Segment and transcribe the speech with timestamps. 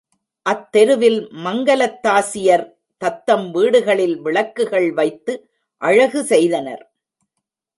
[0.45, 2.65] அத்தெருவில் மங்கலத்தாசியர்
[3.01, 5.33] தத்தம் வீடுகளில் விளக்குகள் வைத்து
[5.81, 6.83] அழகு செய்தனர்.